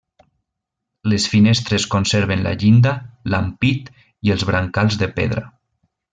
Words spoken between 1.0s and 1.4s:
Les